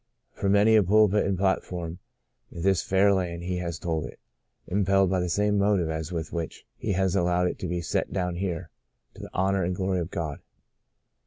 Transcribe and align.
From 0.33 0.53
many 0.53 0.75
a 0.75 0.81
pulpit 0.81 1.27
and 1.27 1.37
platform 1.37 1.99
in 2.51 2.63
this 2.63 2.81
fair 2.81 3.13
land 3.13 3.43
he 3.43 3.57
has 3.57 3.77
told 3.77 4.07
it, 4.07 4.19
impelled 4.65 5.11
by 5.11 5.19
the 5.19 5.29
same 5.29 5.59
motive 5.59 5.89
as 5.91 6.11
with 6.11 6.33
which 6.33 6.65
he 6.75 6.93
has 6.93 7.15
allowed 7.15 7.49
it 7.49 7.59
to 7.59 7.67
be 7.67 7.81
set 7.81 8.11
down 8.11 8.37
here— 8.37 8.71
to 9.13 9.21
the 9.21 9.33
honour 9.35 9.63
and 9.63 9.75
glory 9.75 9.99
of 9.99 10.09
God. 10.09 10.39